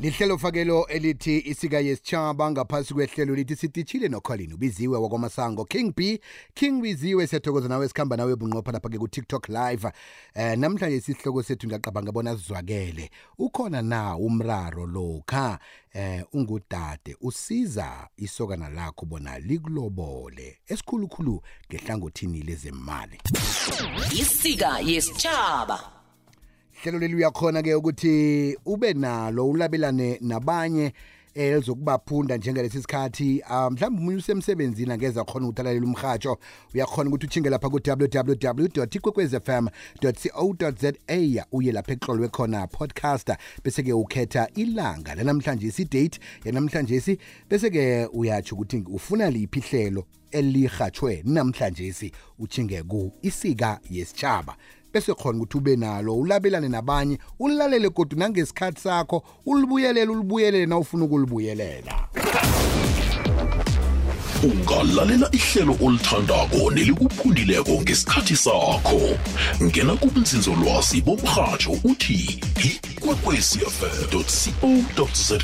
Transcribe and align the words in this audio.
lihlelo 0.00 0.38
fakelo 0.38 0.86
elithi 0.86 1.38
isika 1.38 1.80
yesitshaba 1.80 2.50
ngaphasi 2.50 2.94
kwehlelo 2.94 3.34
lithi 3.34 3.56
sidishile 3.56 4.08
nokholini 4.08 4.54
ubiziwe 4.54 4.98
wakwamasango. 4.98 5.64
King 5.64 5.92
b 5.96 6.20
king 6.54 6.82
biziwe 6.82 7.26
siyathokoza 7.26 7.68
nawe 7.68 7.88
sikhamba 7.88 8.16
nawe 8.16 8.36
bunqopha 8.36 8.72
lapha-ke 8.72 8.98
ku-tiktok 8.98 9.48
live. 9.48 9.88
Eh 10.34 10.58
namhlanje 10.58 10.96
isihloko 10.96 11.42
sethu 11.42 11.66
ngiyacabanga 11.66 12.12
bona 12.12 12.36
sizwakele. 12.36 13.10
Ukhona 13.38 13.82
na 13.82 14.16
umraro 14.16 14.86
lokha 14.86 15.58
eh 15.92 16.24
ungudade 16.32 17.16
usiza 17.20 18.08
isokana 18.16 18.68
lakho 18.68 19.06
bona 19.06 19.38
likulobole 19.38 20.58
esikhulukhulu 20.68 21.42
ngehlangothini 21.70 22.42
lezemali? 22.42 23.18
Isika 24.12 24.78
yesitshaba 24.80 25.97
hlelo 26.82 26.98
leli 26.98 27.14
uyakhona-ke 27.14 27.74
ukuthi 27.74 28.56
ube 28.66 28.94
nalo 28.94 29.48
ulabelane 29.48 30.18
nabanye 30.20 30.92
eh 31.34 31.52
elizokubaphunda 31.52 32.36
njengalesi 32.36 32.82
sikhathi. 32.82 33.42
Um 33.50 33.72
mhlawumbe 33.72 34.00
umunye 34.00 34.18
usemsebenzini 34.18 34.92
angeza 34.92 35.24
khona 35.24 35.46
ukuthalalela 35.46 35.86
umhatsho 35.86 36.38
uyakhona 36.74 37.08
ukuthi 37.10 37.26
uchinge 37.26 37.50
lapha 37.50 37.68
ku-www 37.68 38.84
ikwekwezfm 38.92 39.68
co 40.00 40.70
za 40.80 40.92
uye 41.52 41.72
lapha 41.72 41.92
ekuhlolwe 41.92 42.28
khona 42.28 42.66
podcaster 42.66 43.36
bese-ke 43.64 43.92
ukhetha 43.92 44.48
ilanga 44.54 45.14
lanamhlanje 45.14 45.66
isidate 45.66 46.20
yanamhlanje 46.44 47.18
bese-ke 47.50 48.08
uyatsho 48.12 48.54
ukuthi 48.54 48.84
ufuna 48.92 49.30
liphi 49.30 49.58
ihlelo 49.58 50.06
elihatshwe 50.30 51.22
namhlanje 51.24 52.12
uchinge 52.38 52.82
ku 52.82 53.12
isika 53.22 53.80
yesitshaba 53.90 54.56
bese 54.92 55.14
khona 55.14 55.38
ukuthi 55.38 55.58
ube 55.58 55.76
nalo 55.76 56.16
ulabelane 56.16 56.68
nabanye 56.68 57.18
ulilalele 57.38 57.90
kodwa 57.90 58.18
nangesikhathi 58.18 58.80
sakho 58.80 59.22
ulibuyelele 59.46 60.10
ulibuyelele 60.12 60.66
na 60.66 60.78
ufuna 60.78 61.04
ukulibuyelela. 61.04 62.08
Ungalalela 64.42 65.28
ihlelo 65.32 65.76
olithandako 65.82 66.70
nelikuphundileko 66.70 67.72
ngesikhathi 67.82 68.36
sakho. 68.36 69.00
Ngena 69.62 69.96
kubunzinzolwazi 69.96 71.00
bomrhatsho 71.00 71.72
uthi 71.84 72.40
ikwekwecfm 72.62 74.24
co 74.94 75.08
za 75.12 75.38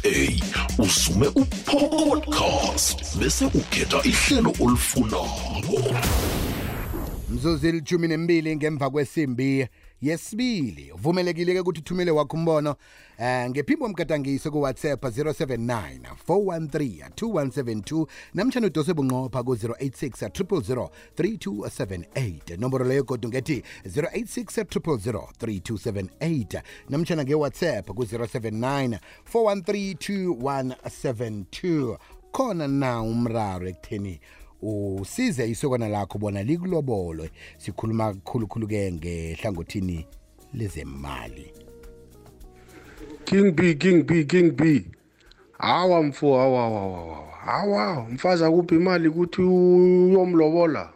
usume 0.78 1.26
upodcast 1.26 3.16
bese 3.18 3.44
ukhetha 3.44 4.00
ihlelo 4.04 4.52
olifunako. 4.60 5.82
Mzuzu 7.34 7.68
ilithumi 7.68 8.08
nembili 8.08 8.56
ngemva 8.56 8.90
kwesimbi 8.90 9.68
yesibili. 10.02 10.92
Uvumelekile-ke 10.92 11.60
ukuthi 11.60 11.80
uthumele 11.80 12.10
wakho 12.10 12.36
umbono 12.36 12.76
eh 13.18 13.50
ngephimbo 13.50 13.88
mgadangiso 13.88 14.50
kuwhatsapp 14.50 15.04
079 15.04 15.98
413 16.28 17.08
2172 17.08 18.06
namtshana 18.34 18.66
udose 18.66 18.94
bunqopha 18.94 19.42
ku-086 19.42 20.28
000 20.28 20.88
3278 21.16 22.60
nomboro 22.60 22.84
leyo 22.84 23.04
kodwa 23.04 23.30
ngethi 23.30 23.62
086 23.86 24.64
000 24.64 25.18
3278 25.40 26.62
namtshana 26.88 27.24
ngewhatsapp 27.24 27.86
ku-079 27.90 28.98
413 29.34 30.28
2172 30.28 31.98
khona 32.32 32.68
na 32.68 33.02
umraro 33.02 33.68
ekutheni 33.68 34.20
usize 34.64 35.48
isokana 35.50 35.88
lakho 35.88 36.18
bona 36.18 36.42
likulobolwe 36.42 37.30
sikhuluma 37.58 38.14
kukhulukhulu-ke 38.14 38.92
ngehlangothini 38.92 40.06
lezemali. 40.54 41.52
King 43.24 43.52
b 43.52 43.74
king 43.74 44.02
b 44.06 44.24
king 44.24 44.52
b. 44.56 44.86
Hawa 45.58 46.02
mfo 46.02 46.38
hawa 46.38 46.60
hawa 46.60 47.26
hawa 47.44 48.06
mfazi 48.10 48.44
akuphi 48.44 48.74
imali 48.74 49.08
ukuthi 49.08 49.42
uyomlobola? 49.42 50.92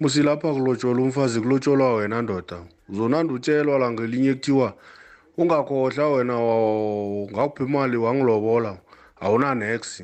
Musilapha 0.00 0.52
kulotsholwa 0.52 1.04
umfazi 1.04 1.40
kulotsholwa 1.40 1.94
wena 1.94 2.22
ndoda. 2.22 2.64
Uzonanda 2.88 3.34
utshelwa 3.34 3.78
la 3.78 3.90
ngelinye 3.90 4.34
kuthiwa 4.34 4.74
ungakhohlwa 5.36 6.12
wena 6.12 6.34
ngakuphi 7.32 7.64
imali 7.64 7.96
wangilobola. 7.96 8.78
Awunanex. 9.20 10.02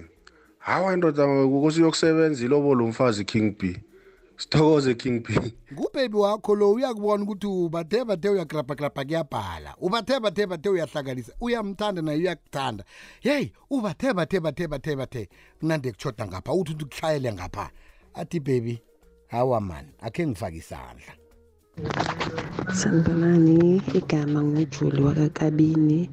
Hawa 0.68 0.94
indoda 0.94 1.26
kukosi 1.26 1.80
yokusebenza 1.80 2.44
ilobolo 2.44 2.84
umfazi 2.84 3.24
king 3.24 3.56
b. 3.58 3.80
Sithokoze 4.36 4.94
king 4.94 5.22
b. 5.22 5.54
Ngubhebi 5.72 6.16
wakho 6.16 6.54
lo 6.54 6.72
uyakubona 6.72 7.22
ukuthi 7.24 7.46
ubathe 7.46 8.04
bathe 8.04 8.28
uyagrabhagrabha 8.28 9.04
kuyabhala. 9.04 9.74
Ubathe 9.80 10.20
bathe 10.20 10.46
bathe 10.46 10.68
uyahlanganisa 10.68 11.32
uyamthanda 11.40 12.02
naye 12.02 12.18
uyakuthanda. 12.18 12.84
Yeyi 13.22 13.52
ubathe 13.70 14.12
bathe 14.12 14.40
bathe 14.40 14.68
bathe 14.68 14.96
bathe 14.96 15.28
kunande 15.60 15.92
kutshoda 15.92 16.26
ngapha 16.26 16.52
uthi 16.52 16.72
uthi 16.72 16.84
kuhlayele 16.84 17.32
ngapha. 17.32 17.70
Athi 18.14 18.40
bebi 18.40 18.82
hawa 19.26 19.60
mani 19.60 19.88
akhe 20.00 20.26
ngifake 20.26 20.56
isandla. 20.56 21.12
Sanibonani 22.74 23.82
igama 23.94 24.42
ngujuli 24.42 25.02
wakakabini. 25.02 26.10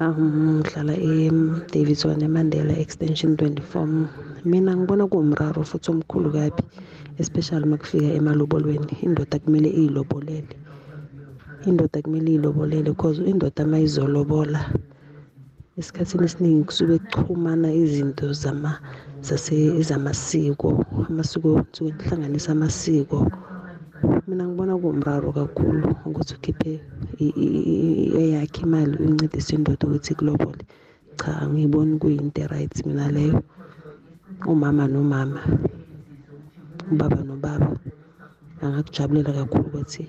Um 0.00 0.60
ngihlala 0.60 0.94
e-davidson 0.96 2.18
emandela 2.28 2.72
extension 2.84 3.30
24 3.36 4.08
mina 4.50 4.72
ngibona 4.76 5.04
kuwumraro 5.10 5.60
futhi 5.70 5.88
omkhulu 5.92 6.28
kabi 6.36 6.62
especially 7.22 7.64
uma 7.68 7.76
kufika 7.82 8.08
emalobolweni 8.18 8.94
indoda 9.06 9.36
kumele 9.38 9.68
iyilobolele. 9.68 10.54
Indoda 11.68 11.98
kumele 12.02 12.28
iyilobolele 12.30 12.88
because 12.90 13.18
indoda 13.30 13.64
uma 13.64 13.78
izolobola 13.86 14.60
esikhathini 15.78 16.24
esiningi 16.24 16.64
kusuke 16.64 16.98
kuchumana 16.98 17.68
izinto 17.82 18.32
zama 18.32 18.80
zamasiko 19.88 20.68
amasiko 21.08 21.48
kusuke 21.64 21.92
kuhlanganisa 21.98 22.52
amasiko. 22.52 23.18
Mina 24.30 24.44
ngibona 24.46 24.74
kuwumraro 24.80 25.28
kakhulu 25.38 25.86
ukuthi 26.08 26.32
ukhiphe 26.38 26.72
eyakhe 28.22 28.60
imali 28.66 28.94
uyincedise 29.02 29.50
indoda 29.56 29.84
ukuthi 29.86 30.12
kulobole 30.18 30.62
cha 31.20 31.32
ngiyiboni 31.50 31.94
kuyinto 32.02 32.42
right 32.52 32.74
mina 32.86 33.06
leyo. 33.14 33.38
Umama 34.52 34.84
nomama 34.92 35.40
ubaba 36.92 37.20
nobaba 37.28 37.68
angakujabulela 38.62 39.30
kakhulu 39.38 39.66
ukuthi 39.68 40.04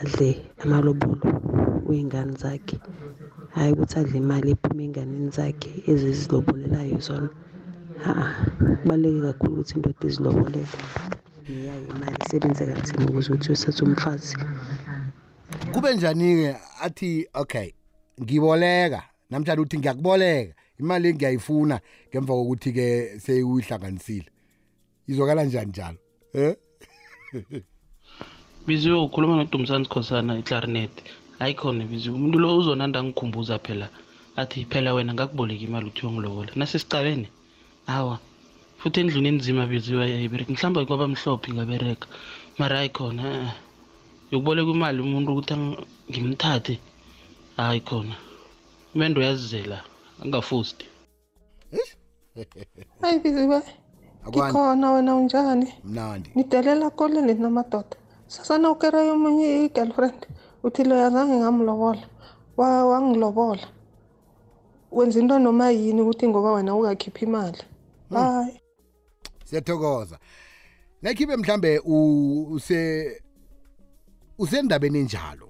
adle 0.00 0.30
amalobolo 0.62 1.26
wey'ngane 1.86 2.32
zakhe. 2.42 2.76
Hhayi 3.54 3.72
ukuthi 3.74 3.94
adle 4.00 4.16
imali 4.22 4.48
ephuma 4.54 4.82
ey'nganeni 4.84 5.28
zakhe 5.36 5.70
ezizilobolelayo 5.90 6.98
zona. 7.06 7.28
Ha 8.04 8.12
kubaluleke 8.80 9.20
kakhulu 9.28 9.52
ukuthi 9.54 9.72
indoda 9.76 10.04
izilobolele 10.08 10.76
ngiyayo 11.52 11.84
imali 11.94 12.16
isebenze 12.24 12.62
kanzima 12.66 13.04
ukuze 13.06 13.32
uthi 13.32 13.48
uyosatha 13.48 13.84
umfazi. 13.84 14.36
Kube 15.72 15.94
njani-ke 15.94 16.56
athi 16.80 17.26
okay 17.34 17.68
ngiboleka 18.22 19.02
namhlanje 19.30 19.62
uthi 19.62 19.78
ngiyakuboleka 19.78 20.54
imali 20.80 21.14
ngiyayifuna 21.14 21.76
ngemva 22.08 22.32
kokuthi-ke 22.34 22.86
seyuyihlanganisile 23.24 24.28
izwakala 25.10 25.44
njani 25.44 25.70
njalo? 25.70 25.98
Eh 26.34 26.54
biziwe 28.66 28.98
ukhuluma 29.06 29.36
nodumisani 29.36 29.84
sikhosana 29.84 30.38
iclarinet. 30.38 30.94
Hayi 31.38 31.54
khona 31.54 31.84
biziwe 31.84 32.14
umuntu 32.16 32.38
lo 32.38 32.58
uzonanda 32.58 33.02
ngikhumbuza 33.02 33.58
phela. 33.58 33.88
Athi 34.36 34.64
phela 34.70 34.94
wena 34.94 35.14
ngakuboleka 35.14 35.64
imali 35.64 35.86
uthi 35.86 36.06
yongilobola 36.06 36.50
nasesicabene? 36.56 37.28
Awa. 37.86 38.18
Futhi 38.82 39.00
endlini 39.00 39.28
enzima 39.28 39.66
biziwe 39.70 40.10
yayibereka. 40.10 40.52
Mhlawumbe 40.52 40.86
kwaba 40.86 41.06
mhlophe 41.08 41.52
ngabereka. 41.54 42.06
Mara 42.58 42.76
hayi 42.76 42.88
khona 42.88 43.22
eh 43.22 43.50
yokuboleka 44.30 44.70
imali 44.70 44.98
umuntu 45.00 45.28
ukuthi 45.32 45.54
ngimthathe 46.10 46.74
hayi 47.56 47.80
khona. 47.80 48.14
Umendo 48.94 49.20
uyazizela 49.20 49.78
angafusti. 50.22 50.86
Hayi 53.00 53.18
biziwe 53.22 53.62
ngikhona 54.28 54.92
wena 54.92 55.14
unjani? 55.16 55.68
Mnandi. 55.84 56.30
Nidelela 56.34 56.90
koleni 56.90 57.34
namadoda. 57.34 57.96
Sasana 58.26 58.70
ukere 58.70 59.10
omunye 59.10 59.66
i-girlfriend 59.66 60.26
uthi 60.64 60.82
loya 60.84 61.10
zange 61.10 61.36
ngamlobola. 61.38 62.04
Wangilobola. 62.56 63.66
Wenza 64.90 65.20
into 65.20 65.38
noma 65.38 65.70
yini 65.70 66.02
ukuthi 66.02 66.28
ngoba 66.28 66.52
wena 66.52 66.74
ungakhiphi 66.74 67.24
imali? 67.24 67.62
Hayi. 68.10 68.61
Siyathokoza. 69.52 70.18
Nakhibe 71.02 71.36
mhlambe 71.36 71.78
use 71.84 73.22
usendabeni 74.38 74.98
enjalo. 74.98 75.48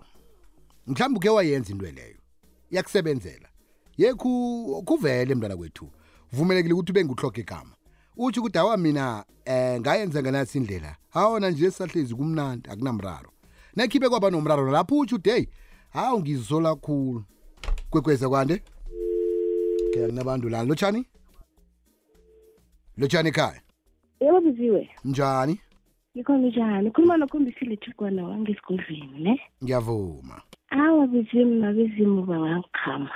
Mhlawumbe 0.87 1.19
uke 1.19 1.28
wayenza 1.28 1.72
into 1.72 1.87
leyo. 1.87 2.19
Yakusebenzela 2.70 3.49
yekhu 3.96 4.82
kuvele 4.84 5.34
mntwana 5.34 5.56
kwethu. 5.56 5.90
Vumelekile 6.32 6.75
ukuthi 6.75 6.93
ube 6.93 7.04
nguhloga 7.04 7.40
igama. 7.40 7.76
Utsho 8.16 8.40
ukuthi 8.40 8.58
awa 8.58 8.76
mina 8.76 9.25
eh 9.44 9.81
ngayenza 9.81 10.22
nganasi 10.22 10.58
indlela 10.58 10.96
hawona 11.10 11.50
nje 11.50 11.70
sisahlezi 11.70 12.14
kumnandi 12.14 12.70
akunamraro. 12.70 13.32
Nakhibe 13.76 14.08
kwaba 14.08 14.31
nomraro 14.31 14.70
lapho 14.70 14.99
utsho 14.99 15.16
uthi 15.16 15.31
hey 15.31 15.46
hawu 15.90 16.20
ngizola 16.20 16.75
khulu. 16.76 17.25
Kwekweza 17.90 18.28
kwande? 18.28 18.62
Ke 19.93 20.06
kunabantu 20.06 20.49
lana. 20.49 20.64
Lotshani? 20.64 21.06
Lotshani 22.96 23.28
ekhaya? 23.28 23.62
Yebo 24.25 24.41
biziwe. 24.41 24.91
Njani? 25.05 25.61
Ngikhona 26.17 26.49
njani? 26.49 26.89
Ukhuluma 26.89 27.17
nokhombisile 27.17 27.77
thugwana 27.77 28.25
wangesigodlweni 28.25 29.19
ne? 29.19 29.41
Ngiyavuma. 29.65 30.43
Awa 30.71 31.07
biziwe 31.07 31.45
mna 31.45 31.73
bezimu 31.73 32.23
bangangikhama 32.27 33.11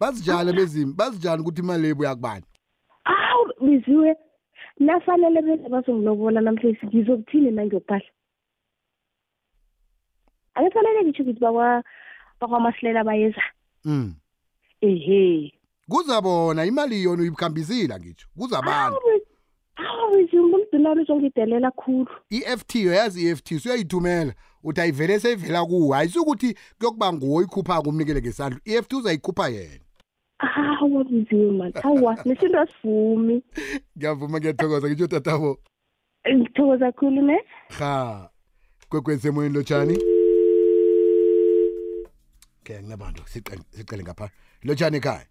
bazijale 0.00 0.52
bezimi 0.52 0.92
bazijani 0.92 1.42
ukuthi 1.42 1.60
imali 1.60 1.82
leyo 1.82 2.04
yakubani. 2.04 2.44
Awu 3.04 3.44
biziwe. 3.60 4.16
Nafanele 4.78 5.42
bese 5.42 5.68
bazongilobola 5.68 6.40
namhlanje 6.40 6.86
ngizokuthini 6.86 7.50
nangiyophahla 7.50 8.10
akufanele 10.54 11.04
ngitsho 11.04 11.22
ukuthi 11.22 11.40
bakwa 11.40 11.84
bakwamasilela 12.40 13.04
bayeza. 13.04 13.42
Mm. 13.84 14.14
Ehe. 14.80 15.52
Kuzabona 15.88 16.64
imali 16.64 17.02
yona 17.02 17.22
uyikhambisile 17.22 17.94
ngitsho. 17.98 18.28
Kuzabantu 18.38 18.98
awu 19.76 20.16
biziwe 20.16 20.42
ngumdunalo 20.48 21.02
uzongidelela 21.02 21.70
khulu. 21.70 22.10
i-EFT 22.30 22.74
uyazi 22.74 23.22
i-EFT 23.22 23.58
suyayithumela 23.58 24.34
uthi 24.64 24.80
ayivele 24.80 25.20
seyivela 25.20 25.64
kuwe. 25.64 25.96
Ayisukuthi 25.98 26.56
kuyokuba 26.78 27.12
nguwo 27.12 27.38
oyikhupha 27.38 27.82
kumnikele 27.82 28.20
ngesandla. 28.20 28.60
i-EFT 28.64 28.92
uzayikhupha 28.92 29.48
yena. 29.48 29.84
Awa 30.38 31.04
biziwe 31.04 31.50
mani 31.52 31.74
awa 31.82 32.16
nesinto 32.24 32.60
asivumi. 32.60 33.42
Ngiyavuma 33.96 34.38
ngiyathokoza 34.38 34.88
ngitsho 34.88 35.06
tatabo 35.06 35.58
ngithokoza 36.34 36.92
khulu 36.92 37.22
ne? 37.22 37.38
Ha. 37.78 38.30
Kwekwezi 38.88 39.28
emoyeni 39.28 39.54
lotshani? 39.54 39.98
Ke 42.64 42.82
nginabantu 42.82 43.22
siqale 43.26 43.62
siqale 43.70 44.02
ngapha. 44.02 44.30
Lotshani 44.62 44.96
ekhaya? 44.96 45.26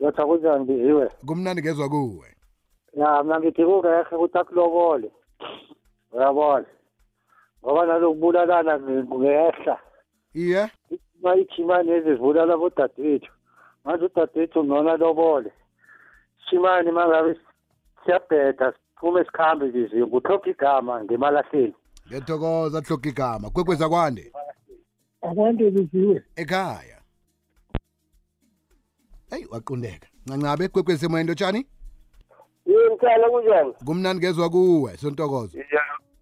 Yotha 0.00 0.26
kunjani? 0.26 0.64
Biziwe? 0.64 1.08
kumnandi 1.26 1.62
ngezwa 1.62 1.88
kuwe. 1.88 2.28
Ya 2.96 3.22
mina 3.22 3.40
ngithi 3.40 3.64
kurekhe 3.64 4.16
ukuthi 4.16 4.38
akulobole. 4.38 5.10
Uyabona. 6.12 6.66
Ngoba 7.64 7.86
nalokubulalana 7.86 8.78
ngehla. 8.80 9.78
iye 10.34 10.70
Mayichimani 11.22 11.90
ezivulala 11.90 12.56
bodadewethu. 12.56 13.32
Manje 13.84 14.04
udadewethu 14.04 14.64
ngona 14.64 14.96
lobole. 14.96 15.52
Chimani 16.50 16.90
mangabe 16.92 17.36
siyabheda 18.04 18.72
siphume 18.72 19.24
sikhambe 19.24 19.66
biziwe 19.68 20.06
kuhlokha 20.06 20.50
igama 20.50 21.04
ngemalahleni. 21.04 21.74
ngiyathokoza 22.06 22.80
hloka 22.80 23.08
igama 23.08 23.50
kwekweza 23.50 23.88
kwande 23.88 24.32
Abantu 25.22 25.70
biziwe. 25.70 26.22
ekhaya 26.36 26.98
eyi 29.30 29.46
waqundeka 29.50 30.06
ncancabe 30.26 30.68
kwekwezi 30.68 31.06
emoyeni 31.06 31.28
lotshani 31.28 31.66
Yini 32.66 32.94
mthana 32.94 33.28
kunjani? 33.30 33.72
kumnandi 33.86 34.26
ngezwa 34.26 34.50
kuwe 34.50 34.96
sontokozo 34.96 35.58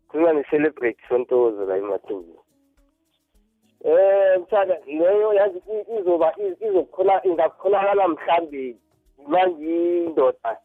Kuya 0.09 0.33
ni 0.33 0.45
celebrate 0.45 0.99
sontozo 1.09 1.65
la 1.67 1.77
emathini. 1.77 2.35
Eh 3.85 4.41
mthana 4.41 4.75
leyo 4.87 5.33
yazi 5.35 5.63
izoba 6.01 6.35
izokhona 6.69 7.25
ingakholakala 7.27 8.09
mhlambe 8.09 8.77
manje 9.29 10.05
indoda 10.05 10.57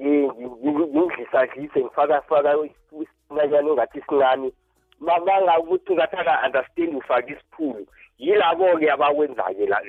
ngingidlisadlise 0.00 1.80
ngifaka 1.84 2.20
faka 2.22 2.54
isinanyana 2.92 3.70
engathi 3.70 4.00
sincane 4.08 4.52
bangakuthi 5.00 5.94
ngathi 5.94 6.16
aka-understand 6.16 6.94
ufake 6.96 7.32
isiphulu 7.32 7.86
yilabo-ke 8.18 8.90
abakwenza-ke 8.90 9.66
la- 9.66 9.82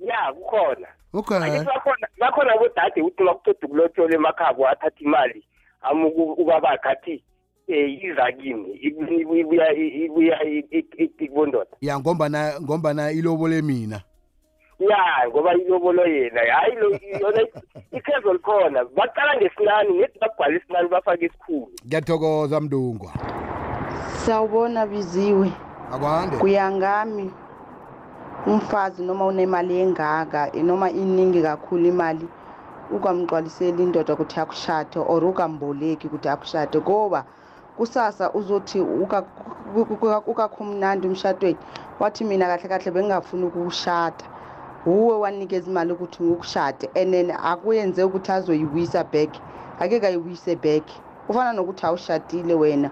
Ya 0.00 0.32
kukhona. 0.32 0.86
Okay. 1.12 1.36
Angithi 1.36 1.64
bakhona 1.64 2.06
bakhona 2.20 2.58
bodade 2.58 3.02
uthi 3.02 3.22
makuqeda 3.22 3.66
ukulotshola 3.66 4.14
emakhabo 4.14 4.68
athatha 4.68 5.00
imali 5.00 5.44
amuka 5.82 6.42
ubabakhe 6.42 6.88
athi 6.88 7.24
um 7.68 7.74
iza 8.02 8.32
kimi 8.32 8.72
ibuya 8.82 9.72
ibuya 9.72 9.72
ibuya 9.74 10.38
kubondoda 11.18 11.70
ya 11.80 11.98
ngombana 11.98 12.60
ngombana 12.60 13.10
ilobole 13.12 13.62
mina 13.62 14.02
ya 14.78 15.28
ngoba 15.28 15.54
ilobolo 15.54 16.06
yena 16.06 16.40
hayi 16.54 16.74
lo- 16.76 16.98
yona 17.20 17.42
ikhezo 17.92 18.32
likhona. 18.32 18.84
Baqala 18.84 19.36
ngesinani 19.36 19.94
ngethi 19.94 20.18
bagcwala 20.18 20.56
isinani 20.56 20.88
bafake 20.88 21.26
isikhulu. 21.26 21.72
Ngiyathokoza 21.86 22.60
mndungwa 22.60 23.12
Sawubona 24.26 24.86
biziwe. 24.86 25.52
Akwande. 25.92 26.36
Kuyangami? 26.36 27.30
Umfazi 28.46 29.02
noma 29.02 29.26
unemali 29.26 29.78
engaka 29.80 30.50
noma 30.62 30.90
iningi 30.90 31.42
kakhulu 31.42 31.86
imali 31.86 32.26
ukamgcwalisela 32.90 33.82
indoda 33.82 34.14
ukuthi 34.14 34.40
akushade 34.40 34.98
or 34.98 35.24
ukamboleki 35.24 36.06
ukuthi 36.06 36.28
akushade 36.28 36.78
ngoba 36.78 37.24
kusasa 37.76 38.32
uzothi 38.32 38.80
uka- 38.80 39.24
uka- 39.76 40.22
ukakhumnandi 40.26 41.06
umshadweni 41.06 41.58
wathi 42.00 42.24
mina 42.24 42.46
kahle 42.46 42.68
kahle 42.68 42.90
bengingafuni 42.90 43.44
ukushada 43.44 44.24
uwe 44.86 45.16
wanikeza 45.16 45.70
imali 45.70 45.92
ukuthi 45.92 46.22
ngikushade 46.22 46.88
and 46.94 47.12
then 47.12 47.30
akuyenze 47.30 48.02
ukuthi 48.02 48.32
azoyiwisa 48.32 49.04
back 49.04 49.30
ake 49.80 50.00
kayiwise 50.00 50.56
back. 50.56 50.84
Kufana 51.26 51.52
nokuthi 51.52 51.86
awushadile 51.86 52.54
wena. 52.54 52.90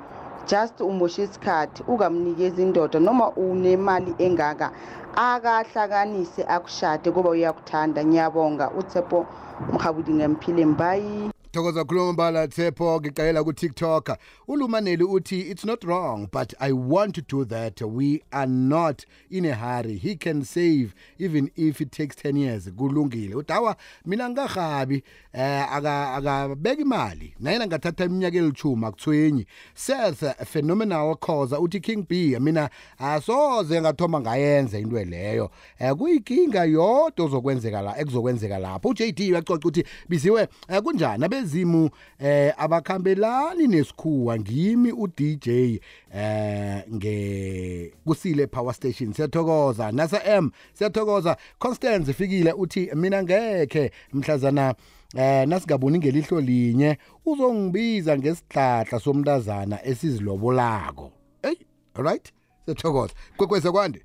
Just 0.49 0.81
umoshe 0.81 1.23
isikhathi 1.23 1.83
ukamnikeza 1.89 2.63
indoda 2.63 2.99
noma 3.01 3.31
unemali 3.31 4.15
engaka 4.19 4.71
akahlanganise 5.17 6.43
akushade 6.49 7.11
kuba 7.11 7.31
uyakuthanda. 7.31 8.05
Ngiyabonga. 8.05 8.71
Utshepo 8.71 9.27
mhabudi 9.73 10.13
ngemphile 10.13 10.65
mbayi. 10.67 11.31
Thokoza 11.53 11.85
khuluma 11.85 12.13
mbala 12.13 12.49
tshepo 12.49 13.01
ngiqayela 13.01 13.45
ku-tiktok 13.45 14.19
ulumaneli 14.49 15.05
uthi 15.05 15.41
it's 15.41 15.65
not 15.65 15.85
wrong 15.85 16.29
but 16.33 16.55
i 16.61 16.73
want 16.73 17.15
to 17.15 17.23
do 17.23 17.45
that. 17.45 17.81
We 17.81 18.23
are 18.33 18.47
not 18.47 19.05
in 19.31 19.45
a 19.45 19.55
hurry. 19.55 19.97
He 19.99 20.17
can 20.17 20.45
save 20.45 20.95
even 21.19 21.51
if 21.57 21.81
it 21.81 21.93
takes 21.93 22.17
10 22.17 22.37
years. 22.37 22.69
Kulungile. 22.69 23.35
Udawa 23.35 23.77
mina 24.07 24.29
ngikahabi 24.31 25.03
eh 25.33 25.73
aka 25.73 26.15
akabeka 26.15 26.83
imali. 26.83 27.35
Nayena 27.41 27.67
ngathatha 27.67 28.05
iminyaka 28.05 28.39
elithumi 28.39 28.87
akuthwenyi 28.87 29.47
seth 29.75 30.25
phenomenal 30.47 31.17
cause 31.17 31.57
uthi 31.57 31.81
king 31.81 32.07
b 32.09 32.39
mina 32.41 32.71
asoze 32.99 33.81
ngathoma 33.81 34.21
ngayenza 34.21 34.79
into 34.79 35.05
leyo. 35.05 35.51
Eh 35.79 35.95
kuyikinga 35.95 36.65
yodwa 36.65 37.27
ozokwenzeka 37.27 37.83
la 37.83 37.99
ekuzokwenzeka 37.99 38.59
lapho. 38.59 38.89
uJD 38.89 39.21
uyacoca 39.21 39.69
ukuthi 39.69 39.85
biziwe 40.09 40.49
eh, 40.69 40.83
kunjani? 40.83 41.25
Abezimu 41.39 41.91
eh 42.19 42.55
abakhambelani 42.57 43.67
nesikhuwa 43.67 44.39
ngimi 44.39 44.93
uDJ 44.93 45.49
eh 45.49 46.85
nge 46.95 47.95
kusile 48.05 48.47
power 48.47 48.75
station. 48.75 49.13
Siyathokoza. 49.13 49.93
Nasa 49.93 50.25
M 50.25 50.51
siyathokoza. 50.73 51.37
Constance 51.59 52.11
ifikile 52.11 52.53
uthi 52.53 52.91
mina 52.95 53.23
ngekhe 53.23 53.91
mhlazana 54.13 54.75
eh 55.17 55.49
nasingaboni 55.49 55.99
ngelihlo 55.99 56.41
linye 56.41 56.99
uzongibiza 57.27 58.19
ngesihlahla 58.19 59.01
somntazana 59.01 59.85
esizilobolako 59.87 61.13
hey 61.43 61.57
alright 61.95 62.33
siyathokoza. 62.65 63.15
Kwekweza 63.37 63.73
kwande? 63.73 64.05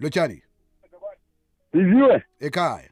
Lotshani 0.00 0.42
biziwe 1.72 2.22
ekhaya. 2.40 2.91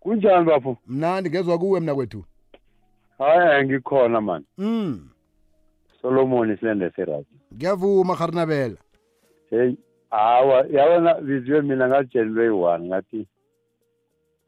Kunjani 0.00 0.44
bafo? 0.44 0.76
Mnandi 0.86 1.30
ngezwa 1.30 1.58
kuwe 1.58 1.80
mna 1.80 1.94
kwethu. 1.94 2.24
Hayi 3.18 3.64
ngikhona 3.64 4.20
mani 4.20 4.44
mm 4.58 5.10
solomon 6.02 6.56
silende 6.56 6.90
serazi. 6.90 7.26
Ngiyavuma 7.54 8.16
kharinabela 8.16 8.76
hey 9.50 9.74
hawa 10.10 10.66
yabona 10.70 11.14
biziwe 11.14 11.62
mina 11.62 11.88
ngatshelwe 11.88 12.44
yi-one 12.44 12.86
ngathi 12.88 13.26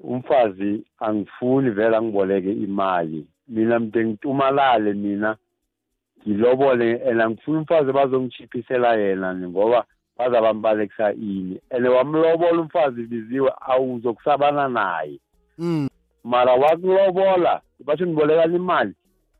umfazi 0.00 0.84
angifuni 0.98 1.70
vele 1.70 1.96
angiboleke 1.96 2.52
imali. 2.52 3.26
Mina 3.48 3.78
mde 3.78 4.04
ngitumalale 4.04 4.92
mina 4.92 5.36
ngilobole 6.28 7.10
and 7.10 7.20
angifuni 7.20 7.58
umfazi 7.58 7.92
bazongishiphisela 7.92 8.94
yena 8.94 9.34
ngoba 9.34 9.84
bazabambalekisa 10.18 11.12
ini. 11.12 11.60
And 11.70 11.86
wamlobola 11.86 12.60
umfazi 12.60 13.02
biziwe 13.02 13.52
awuzokusabana 13.60 14.68
naye. 14.68 15.18
Mm. 15.58 15.88
Mara 16.24 16.54
wakulobola 16.54 17.60
bathi 17.84 18.04
nibolekana 18.04 18.56
imali 18.56 18.94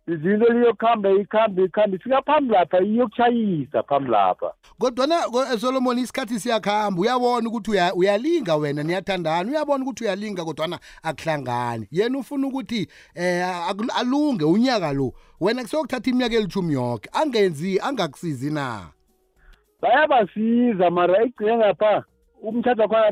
izinto 0.09 0.52
liyokuhamba 0.52 1.11
ikhambe 1.11 1.64
ikhambe 1.64 1.97
ifika 1.97 2.23
phambi 2.23 2.52
lapha 2.54 2.81
iyokushayisa 2.81 3.83
phambi 3.83 4.11
lapha. 4.11 4.52
Kodwana 4.78 5.21
ko- 5.21 5.45
eh, 5.52 5.59
solomon 5.59 5.99
isikhathi 5.99 6.40
siyakhamba 6.40 7.00
uyabona 7.00 7.49
ukuthi 7.49 7.71
uya- 7.71 7.95
uyalinga 7.95 8.57
wena 8.57 8.83
niyathandana. 8.83 9.50
Uyabona 9.50 9.85
ukuthi 9.85 10.04
uyalinga 10.04 10.45
kodwana 10.45 10.78
akuhlangani. 11.02 11.88
Yena 11.90 12.19
ufuna 12.19 12.47
ukuthi 12.47 12.88
eh 13.14 13.47
akul- 13.71 13.92
alunge 14.00 14.45
unyaka 14.45 14.92
lo. 14.92 15.12
Wena 15.40 15.62
kuseyokuthatha 15.62 16.11
iminyaka 16.11 16.35
elithumi 16.37 16.73
yoke 16.75 17.09
angenzi 17.12 17.81
angakusizi 17.81 18.50
na? 18.50 18.88
Bayabasiza 19.81 20.90
mara 20.90 21.25
igcine 21.25 21.57
ngapha. 21.57 22.04
Umthatha 22.43 22.89
khona 22.89 23.09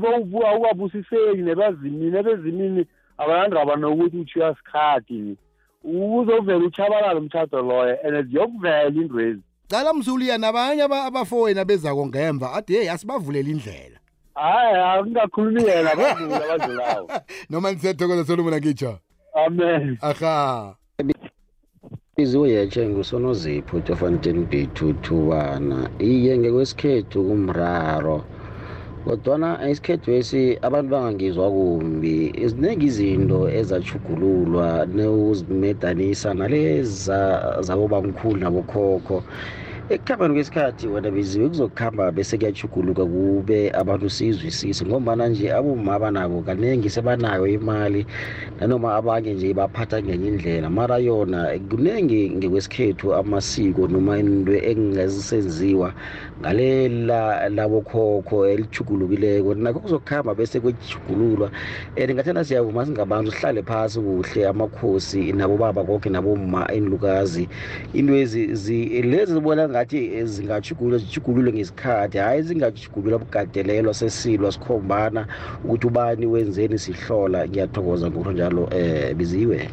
awukabusiseki 0.51 1.43
nebazimini 1.43 2.17
ebezimini 2.19 2.87
abayandaba 3.19 3.77
nokuthi 3.77 4.17
utshiya 4.19 4.55
sikhathi. 4.59 5.37
Uzovela 5.85 6.65
uchabalala 6.67 7.21
umthatho 7.21 7.63
loyo 7.63 7.97
and 8.05 8.29
ziyokuvela 8.31 8.89
indwezi. 8.89 9.41
Cala 9.69 9.93
mzuliya 9.95 10.39
nabanye 10.39 10.83
aba- 10.83 11.05
abafowenu 11.05 11.61
abezako 11.61 12.07
ngemva 12.07 12.53
athi 12.53 12.73
heyi 12.73 12.89
asibavulela 12.89 13.49
indlela. 13.49 13.99
Hayi 14.35 14.77
akungakhulumi 14.77 15.63
yena 15.63 15.97
badlula 15.99 16.45
abadlulayo 16.45 17.09
noma 17.51 17.73
nisiyathokoza 17.73 18.25
solomon 18.25 18.55
angitsho 18.55 18.99
amen. 19.47 19.99
Aha. 20.01 20.75
Iziwe 22.17 22.51
yetshe 22.51 22.89
ngusonozipho 22.89 23.77
utofanten 23.77 24.45
b 24.47 24.67
tuthubana 24.67 25.91
iye 25.99 26.39
ngekwesikhethu 26.39 27.25
kumraro. 27.25 28.25
Kodwana 29.05 29.49
isikhethu 29.71 30.09
esi 30.19 30.43
abantu 30.67 30.89
bangangizwa 30.95 31.47
kumbi. 31.51 32.17
Ziningi 32.51 32.87
izinto 32.91 33.41
ezachugululwa 33.61 34.87
neuzimedanisa 34.97 36.35
naleza 36.35 37.19
zabobamkhulu 37.67 38.39
nabokhokho. 38.41 39.19
Ekukhambeni 39.91 40.35
kwesikhathi 40.35 40.87
wena 40.89 41.11
biziwe 41.11 41.49
kuzokuhamba 41.49 42.13
bese 42.13 42.39
kuyachuguluka 42.39 43.05
kube 43.07 43.71
abantu 43.71 44.11
siyizwisise 44.11 44.87
ngombana 44.87 45.29
nje 45.29 45.53
aboma 45.53 45.95
abanabo 45.95 46.43
kaningi 46.43 46.91
sebanayo 46.91 47.47
imali 47.47 48.07
nanoma 48.61 48.95
abanye 48.97 49.35
nje 49.35 49.55
baphatha 49.55 50.03
ngenye 50.03 50.29
indlela. 50.29 50.71
Mara 50.71 50.99
yona 50.99 51.59
kuningi 51.71 52.31
ngekwesikhethu 52.31 53.15
amasiko 53.15 53.89
noma 53.89 54.19
into 54.19 54.53
engazisenziwa 54.55 55.95
ngalela 56.41 57.49
labokhokho 57.49 58.47
elichugulukileko 58.49 59.55
nakho 59.55 59.81
kuzokuhamba 59.81 60.35
bese 60.35 60.61
kwechugululwa 60.61 61.51
and 61.97 62.11
ngathana 62.15 62.45
siyavuma 62.45 62.87
singabantu 62.87 63.33
sihlale 63.33 63.63
phasi 63.63 64.01
kuhle 64.01 64.47
amakhosi 64.49 65.33
nabobaba 65.33 65.85
konke 65.85 66.11
naboma 66.11 66.69
enlukazi 66.73 67.49
into 67.93 68.15
ezi 68.17 68.55
zi- 68.55 69.03
lezi 69.03 69.33
zibona 69.35 69.69
ngathi 69.81 70.27
zingachugululwa 70.27 70.99
zichugululwe 70.99 71.53
ngesikhathi 71.53 72.19
hhayi 72.19 72.43
zingachugululwa 72.43 73.19
bugadelelwa 73.19 73.95
sesilwa 73.95 74.53
sikhombana 74.53 75.27
ukuthi 75.65 75.87
ubani 75.87 76.27
wenzeni 76.27 76.79
sihlola. 76.79 77.49
Ngiyathokoza 77.49 78.11
ngokho 78.11 78.33
njalo 78.33 78.65
um 78.65 79.15
biziwe. 79.15 79.71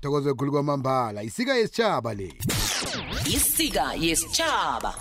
Thokozo 0.00 0.30
ekhulu 0.30 0.52
kwamambala. 0.52 1.22
Isika 1.22 1.54
yesitshaba 1.54 2.14
le. 2.14 2.32
Isika 3.26 3.94
yesitshaba 4.00 4.94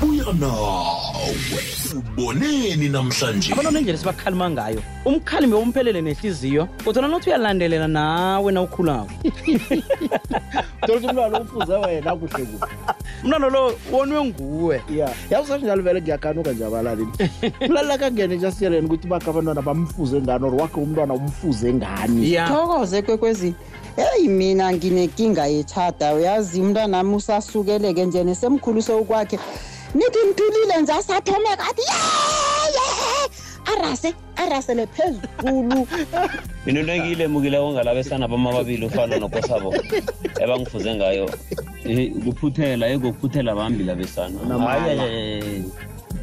buya 0.00 0.32
nawe. 0.32 1.36
Uboneni 1.96 2.88
namhlanje. 2.88 3.52
Abantu 3.52 3.70
nendlela 3.70 3.98
esibakhalima 3.98 4.50
ngayo 4.50 4.82
umkhalimi 5.04 5.54
womphelele 5.54 6.00
nehliziyo 6.02 6.68
kodwa 6.84 7.08
nothi 7.08 7.30
uyalandelela 7.30 7.88
nawe 7.88 8.52
na 8.52 8.62
ukhulako 8.62 9.10
tolisa 10.86 11.08
umntwana 11.08 11.40
ufuze 11.40 11.74
wena 11.74 12.16
kuhle 12.16 12.44
kuhle 12.44 12.72
umntwana 13.24 13.48
lo 13.48 13.74
wonwe 13.92 14.24
nguwe. 14.24 14.82
Ya 14.90 15.10
yakusanjalo 15.30 15.82
vele 15.82 16.00
ngiyakhanuka 16.00 16.52
nje 16.52 16.64
abalalini 16.64 17.12
ulalela 17.68 17.98
kangene 18.00 18.36
nje 18.36 18.46
asiyeleni 18.46 18.86
ukuthi 18.86 19.08
bakhe 19.08 19.30
abantwana 19.30 19.62
bamfuze 19.62 20.20
ngani 20.20 20.44
or 20.44 20.54
wakhe 20.54 20.80
umntwana 20.80 21.14
umfuze 21.14 21.72
ngani. 21.74 22.36
Thokoze 22.48 23.02
kwekwezi. 23.02 23.54
Eyi 23.96 24.28
mina 24.28 24.72
nginenkinga 24.72 25.46
yechada 25.46 26.14
uyazi 26.14 26.60
umntwanami 26.60 27.14
usasukeleke 27.14 28.04
nje 28.04 28.24
nesemkhuluse 28.24 28.92
ukwakhe 28.92 29.38
nithi 29.94 30.18
ngiphilile 30.26 30.82
nje 30.82 30.92
asathome 30.92 31.56
kathi 31.56 31.82
yeye 31.82 32.51
arase 33.72 34.14
arasele 34.36 34.86
phezulu. 34.86 35.86
Into 36.66 36.80
engiyilemukileko 36.80 37.72
ngalabesana 37.72 38.28
bama 38.28 38.50
ababili 38.50 38.86
ufana 38.86 39.18
nokosabo 39.18 39.74
ebangifuze 40.40 40.94
ngayo. 40.94 41.30
Eh, 41.84 42.12
kuphuthela 42.24 42.86
ekokuphuthela 42.88 43.54
bambi 43.54 43.84
labesana 43.84 44.38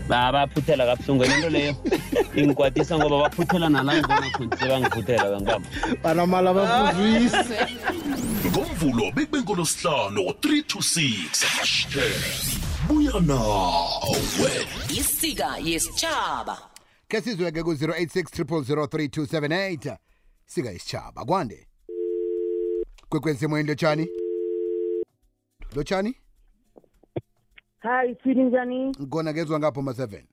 babaphuthela 0.10 0.86
kabuhlungu 0.86 1.24
into 1.26 1.50
leyo. 1.50 1.76
Ingikwatisa 2.36 2.98
ngoba 2.98 3.30
baphuthela 3.30 3.70
nala 3.70 3.94
ngibona 3.94 4.30
khona 4.32 4.58
sebangiphuthela 4.58 5.30
bangibamba 5.32 5.68
banamala 6.04 6.54
bafuzise 6.54 7.58
ngomvulo 8.48 9.12
bekubengolosihlanu 9.16 10.22
3 10.22 10.64
to 10.68 10.80
6 10.80 11.46
hashtag 11.46 12.16
buya 12.88 13.20
nawe. 13.22 14.52
Isika 14.90 15.58
yesitshaba 15.64 16.69
ke 17.10 17.22
sizweke 17.22 17.64
ku-086 17.64 18.44
3278 18.44 19.98
sika 20.46 20.72
isitshaba 20.72 21.26
kwande? 21.26 21.68
Kwekwezi 23.10 23.40
semoyeni 23.40 23.70
lotshani 23.70 24.08
lotshani 25.76 26.16
hayi 27.80 28.16
sini 28.24 28.44
njani? 28.44 28.96
Ngona 29.02 29.34
kezwa 29.34 29.60
ngapho 29.60 29.82
ma-7 29.82 30.24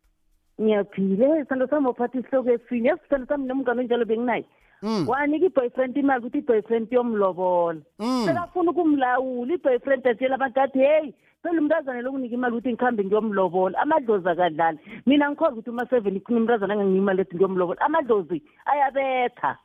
ngiyaphile 0.60 1.40
sithando 1.42 1.68
sami 1.68 1.86
waphatha 1.86 2.18
isihloko 2.18 2.50
efini 2.50 2.88
yazi 2.88 3.00
sithando 3.02 3.26
sami 3.26 3.46
nomngane 3.46 3.80
onjalo 3.80 4.04
benginaye 4.04 4.44
wanika 4.82 5.46
i-boyfriend 5.46 5.96
imali 5.96 6.20
ukuthi 6.20 6.38
i-boyfriend 6.38 6.92
yomlobola. 6.92 7.80
Sekafuna 8.24 8.70
ukumlawula 8.70 9.54
i-boyfriend 9.54 10.06
atshela 10.06 10.34
abantu 10.34 10.60
athi 10.60 10.78
heyi 10.78 11.14
phela 11.42 11.60
umntazana 11.60 12.02
lokunika 12.02 12.34
imali 12.34 12.54
ukuthi 12.54 12.72
ngikhambe 12.72 13.04
ngiyomlobola. 13.04 13.78
Amadlozi 13.78 14.28
akadlali. 14.28 14.78
Mina 15.06 15.30
ngikhoza 15.30 15.52
ukuthi 15.52 15.70
uma-seven 15.70 16.16
ikhuna 16.16 16.38
umntazana 16.38 16.74
anganginika 16.74 17.02
imali 17.02 17.20
ethi 17.20 17.36
ngiyomlobola. 17.36 17.80
Amadlozi 17.80 18.42
ayabetha. 18.66 19.58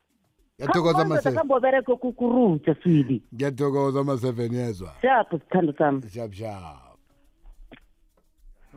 Ngiyathokoza 0.60 1.06
ma-7 1.06 1.34
kambobereke 1.36 1.96
kukuruja 1.96 2.76
swili 2.84 3.24
ngiyathokoza 3.34 4.04
ma-7 4.04 4.54
yezwa. 4.54 4.92
Shapho 5.02 5.40
sithando 5.40 5.74
sami. 5.78 6.02
Shap 6.10 6.34
shap 6.34 6.92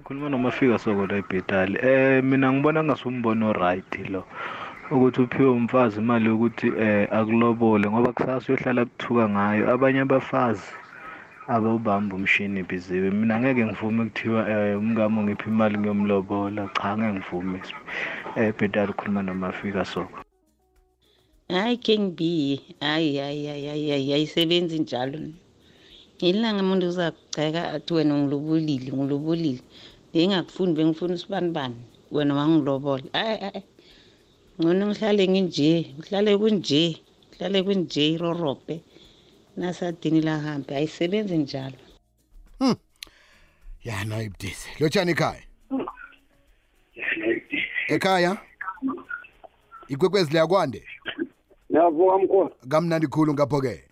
khuluma 0.02 0.28
nomafika 0.28 0.78
soko 0.78 1.06
la 1.06 1.16
ebhetali 1.16 1.78
eh 1.78 2.24
mina 2.24 2.52
ngibona 2.52 2.84
ngasumbono 2.84 3.52
right 3.52 4.08
lo. 4.10 4.24
Ukuthi 4.90 5.20
uphiwe 5.22 5.50
umfazi 5.50 5.96
imali 6.00 6.26
yokuthi 6.28 6.68
eh 6.86 7.08
akulobole 7.18 7.84
ngoba 7.88 8.12
kusasa 8.16 8.46
uyohlala 8.52 8.82
kuthuka 8.84 9.24
ngayo. 9.34 9.62
Abanye 9.72 10.00
abafazi 10.04 10.68
abawubamba 11.54 12.12
umshini 12.16 12.60
biziwe 12.68 13.08
mina 13.10 13.40
ngeke 13.40 13.64
ngivume 13.64 14.02
kuthiwa 14.08 14.40
eh 14.50 14.78
umngamo 14.78 15.18
ngiphi 15.24 15.48
imali 15.48 15.76
ngiyomlobola. 15.78 16.62
Cha 16.76 16.90
ngeke 16.96 17.12
ngivume. 17.16 17.58
Eh 18.36 18.52
bhetali 18.56 18.92
khuluma 18.92 19.22
nomafika 19.22 19.84
soko 19.84 20.18
hayi 21.48 21.76
king 21.76 22.16
b 22.16 22.20
hayi 22.80 23.16
hayi 23.16 23.46
hayi 23.46 23.66
hayi 23.68 23.90
hayi 23.90 24.12
ayisebenzi 24.12 24.78
njalo. 24.78 25.18
Ngelanga 26.16 26.62
umuntu 26.62 26.86
uzakuceka 26.92 27.72
athi 27.72 27.94
wena 27.94 28.14
ngilobolile 28.14 28.92
ngilobolile 28.92 29.62
bengingakufuni 30.12 30.72
bengifuna 30.76 31.14
usibanibani 31.14 31.76
wena 32.12 32.34
wangilobola 32.34 33.04
ayi 33.12 33.36
ayi 33.48 33.62
ngcono 34.58 34.86
ngihlale 34.86 35.28
nginje 35.28 35.94
kuhlale 35.96 36.38
kunje 36.38 36.82
kuhlale 37.30 37.62
kunje 37.62 38.08
irorobhe. 38.14 38.80
Nasadini 39.56 40.20
lahambe 40.20 40.76
ayisebenzi 40.76 41.38
njalo. 41.38 41.78
Ya 43.84 44.04
no 44.04 44.22
ibudisi 44.22 44.68
lotshani 44.80 45.10
ekhaya? 45.10 45.42
Ekhaya? 47.88 48.36
Ikwekwezi 49.88 50.32
liyakwande? 50.32 50.82
Ngiyavuka 51.70 52.18
mkhulu. 52.18 52.50
kamnandi 52.68 53.06
khulu 53.06 53.34
ngapho-ke. 53.34 53.84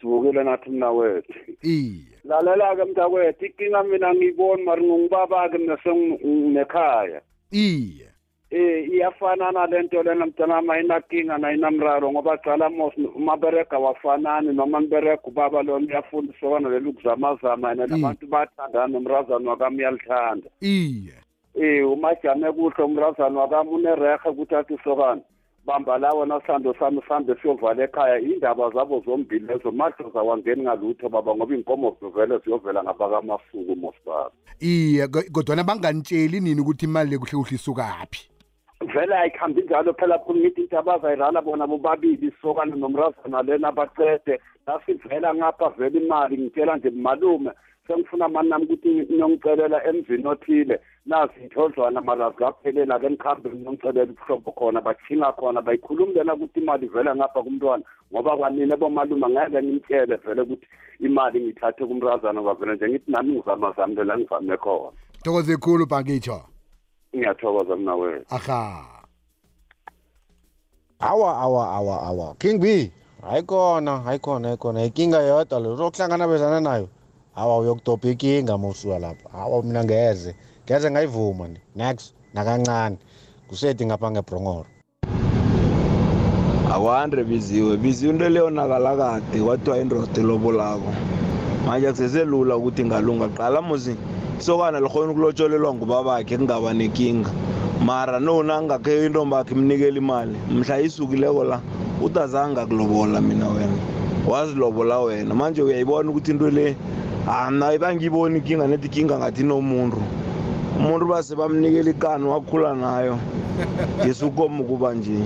Sivukile 0.00 0.44
nathi 0.44 0.70
mna 0.70 0.90
wethu. 0.90 1.32
iye. 1.62 2.14
Lalela-ke 2.24 2.84
mntakwethu, 2.84 3.44
inkinga 3.44 3.82
mina 3.82 4.14
ngiyiboni 4.14 4.62
mari 4.62 4.82
ngungubaba-ke 4.84 5.58
mina 5.58 5.78
senginekhaya. 5.82 7.20
iye. 7.50 8.13
Eh 8.50 8.88
iyafana 8.92 9.50
nalento 9.52 10.02
lena 10.02 10.26
mntanami 10.26 10.70
ayinakinga 10.70 11.38
nayinamraro 11.38 12.12
ngoba 12.12 12.38
cala 12.38 12.70
mos 12.70 12.92
umaberega 13.16 13.78
wafanani 13.78 14.52
noma 14.52 14.80
niberega 14.80 15.22
ubaba 15.24 15.62
lona 15.62 15.86
uyafundisa 15.86 16.48
kona 16.48 16.68
leli 16.68 16.88
ukuzamazama 16.88 17.68
yena 17.70 17.86
nabantu 17.86 18.26
bathandana 18.26 18.86
nomrazana 18.86 19.50
wakami 19.50 19.76
uyalithanda. 19.78 20.48
iye 20.60 21.14
Eh 21.54 21.90
umajame 21.92 22.52
kuhle 22.52 22.84
umrazana 22.84 23.40
wakami 23.40 23.70
unerehe 23.70 24.28
ukuthi 24.30 24.54
athi 24.54 24.78
sokana. 24.84 25.20
bamba 25.66 25.98
lawo 25.98 26.26
nasithando 26.26 26.74
sami 26.78 27.00
sihambe 27.08 27.34
siyovala 27.42 27.84
ekhaya 27.84 28.18
indaba 28.20 28.70
zabo 28.70 29.02
zombili 29.06 29.46
lezo 29.46 29.72
madlozi 29.72 30.18
awangeni 30.18 30.62
ngalutho 30.62 31.08
baba 31.08 31.34
ngoba 31.34 31.54
iy'nkomo 31.54 31.96
zivele 32.02 32.38
ziyovela 32.44 32.82
ngabakamasuku 32.84 33.76
mosibaba 33.76 34.30
iye 34.60 35.08
ko- 35.08 35.24
kodwana 35.32 35.64
banganitsheli 35.64 36.40
nini 36.40 36.60
ukuthi 36.60 36.84
imali 36.84 37.10
le 37.10 37.18
kuhle 37.18 37.32
kuhle 37.32 37.54
isukaphi 37.56 38.28
vele 38.84 39.14
ayikhambi 39.16 39.62
njalo 39.62 39.94
phela 39.94 40.18
khulu 40.18 40.40
ngithi 40.40 40.60
into 40.60 40.78
abazayirala 40.78 41.42
bona 41.42 41.66
bobabili 41.66 42.32
sokana 42.42 42.76
nomrazana 42.76 43.42
lena 43.42 43.72
bacede 43.72 44.40
nasivela 44.66 45.34
ngapha 45.34 45.68
vele 45.78 45.98
imali 46.00 46.38
ngitshela 46.38 46.76
nje 46.76 46.90
malume. 46.90 47.50
Sengifuna 47.86 48.28
mani 48.28 48.48
nami 48.48 48.64
ukuthi 48.64 48.88
niyongicelela 48.88 49.84
emzini 49.86 50.26
othile 50.26 50.80
nazi 51.06 51.50
marazi 51.54 52.06
mara 52.06 52.32
zaphelela 52.38 52.98
ke 52.98 53.08
nikhambe 53.08 53.50
niyongicelela 53.50 54.12
ubuhlobo 54.12 54.52
khona 54.52 54.80
bathinga 54.80 55.32
khona 55.32 55.60
bayikhulumela 55.62 56.34
ukuthi 56.34 56.60
imali 56.60 56.86
vele 56.86 57.14
ngapha 57.14 57.42
kumntwana 57.42 57.84
ngoba 58.12 58.36
kwanini 58.36 58.76
bomalume 58.76 59.28
ngeke 59.28 59.60
nimtshele 59.60 60.16
vele 60.16 60.42
ukuthi 60.42 60.66
imali 61.00 61.40
ngithathe 61.40 61.86
kumrazana 61.86 62.42
kwavele 62.42 62.74
nje 62.74 62.88
ngithi 62.88 63.10
nami 63.10 63.32
ngizama 63.32 63.74
zami 63.76 63.94
lela 63.94 64.18
ngivame 64.18 64.56
khona 64.56 64.92
thokoze 65.22 65.56
khulu 65.56 65.86
bhangitsho 65.86 66.53
ngiyathokoza 67.16 67.76
mna 67.76 67.94
wena 67.94 68.24
aha 68.30 68.86
awa 70.98 71.38
awa 71.38 71.72
awa 71.72 72.02
awa 72.02 72.34
king 72.34 72.58
b. 72.58 72.92
Hayikhona 73.22 73.98
hayikhona 74.00 74.48
hayikhona 74.48 74.84
inkinga 74.84 75.22
yodwa 75.22 75.60
lo 75.60 75.72
uzokuhlangabezana 75.72 76.60
nayo 76.60 76.88
hawa 77.34 77.58
uyokudobha 77.58 78.08
inkinga 78.08 78.58
mawusuka 78.58 78.98
lapha 78.98 79.28
hawa 79.28 79.62
mina 79.62 79.84
ngeze 79.84 80.34
ngeze 80.64 80.90
ngayivuma 80.90 81.48
ni 81.48 81.58
next 81.76 82.14
nakancane 82.34 82.96
kusethi 83.48 83.86
ngapha 83.86 84.10
ngebrongoro 84.10 84.66
akwandre 86.74 87.24
biziwe 87.24 87.76
biziwe 87.76 88.12
into 88.12 88.28
leyonakala 88.28 88.96
kade 88.96 89.38
kwathiwa 89.44 89.78
indoda 89.78 90.20
elobolako 90.20 90.92
manje 91.66 91.90
kuseselula 91.90 92.56
ukuthi 92.56 92.82
ingalunga 92.82 93.28
qala 93.28 93.62
muzi 93.62 93.96
isokana 94.40 94.80
likhona 94.80 95.12
ukulotsholelwa 95.12 95.74
ngubabakhe 95.74 96.36
kungaba 96.36 96.74
nenkinga. 96.74 97.30
Mara 97.84 98.20
nona 98.20 98.62
ngakhe 98.62 99.06
intombakhe 99.06 99.54
imnikela 99.54 99.98
imali 99.98 100.36
mhla 100.50 100.80
isukileko 100.80 101.44
la 101.44 101.60
utazange 102.02 102.60
akulobola 102.60 103.20
mina 103.20 103.48
wena. 103.48 103.78
Wazilobola 104.28 105.00
wena. 105.00 105.34
Manje 105.34 105.62
uyayibona 105.62 106.10
ukuthi 106.10 106.30
into 106.30 106.50
le 106.50 106.76
ana 107.28 107.78
bangiyiboni 107.78 108.38
inkinga 108.38 108.66
nethi 108.66 108.86
inkinga 108.86 109.18
ngathi 109.18 109.42
nomuntu 109.42 110.02
umuntu 110.78 111.06
base 111.06 111.34
bamnikela 111.36 111.90
ikani 111.90 112.26
wakhula 112.26 112.74
nayo. 112.74 113.18
Ngesukomo 114.04 114.64
kuba 114.64 114.94
nje. 114.94 115.18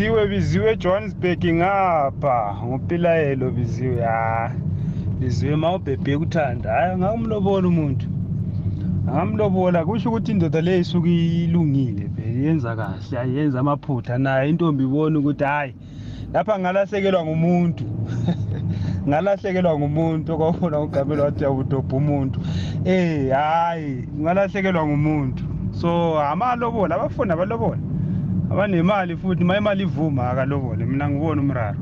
Biziwe 0.00 0.26
biziwe 0.28 0.76
johannesburg 0.76 1.44
ngapha. 1.44 2.56
Ngupilayelo 2.64 3.50
biziwe 3.50 4.02
ha 4.02 4.50
biziwe 5.20 5.56
ma 5.56 5.74
ubhebhe 5.74 6.18
kuthanda 6.18 6.72
hayi 6.72 6.92
angakumlobola 6.92 7.68
umuntu. 7.68 8.06
Angamlobola. 9.08 9.84
Kusho 9.84 10.08
ukuthi 10.08 10.32
indoda 10.32 10.60
leyo 10.60 10.80
isuke 10.80 11.44
ilungile 11.44 12.04
vele 12.14 12.46
yenza 12.46 12.76
kahle 12.76 13.18
ayenza 13.18 13.60
amaphutha. 13.60 14.18
Naye 14.18 14.50
intombi 14.50 14.84
ibona 14.84 15.18
ukuthi 15.18 15.44
hhayi 15.44 15.74
lapha 16.32 16.58
ngalahlekelwa 16.58 17.24
ngumuntu. 17.24 17.84
Ngalahlekelwa 19.08 19.78
ngumuntu. 19.78 20.32
Okwabona 20.32 20.80
ugamela 20.80 21.24
wathi 21.24 21.44
yawudobha 21.44 21.96
umuntu. 21.96 22.40
Eh 22.84 23.30
hayi 23.32 24.08
ngalahlekelwa 24.20 24.86
ngumuntu. 24.86 25.44
So 25.72 26.20
amalobola 26.20 26.94
abafuna 26.94 27.34
abalobola 27.34 27.89
abanemali 28.50 29.16
futhi 29.16 29.44
ma 29.44 29.56
imali 29.56 29.82
ivuma 29.82 30.30
akalobole. 30.30 30.84
Mina 30.84 31.10
ngibona 31.10 31.42
umraro. 31.42 31.78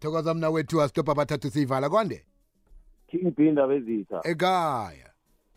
Thokoza 0.00 0.34
mna 0.34 0.50
wethu 0.50 0.82
asitobha 0.82 1.12
abathathu 1.12 1.50
siyivala 1.50 1.90
kwande 1.90 2.24
king 3.08 3.30
b 3.36 3.48
indaba 3.48 3.74
ezitha. 3.74 4.20
Ekhaya. 4.24 5.10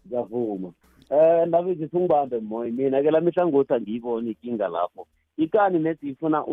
Ngiyavuma. 0.06 0.72
Um 1.10 1.48
ndaba 1.48 1.70
ezithi 1.70 1.98
ungibambe 1.98 2.40
moya 2.40 2.72
mina 2.72 3.02
ke 3.02 3.12
la 3.12 3.22
mihlangothi 3.22 3.74
angiyiboni 3.74 4.32
ikinga 4.32 4.68
lapho. 4.68 5.08
Ikani 5.38 5.80
nethi 5.80 6.10
ifuna 6.10 6.44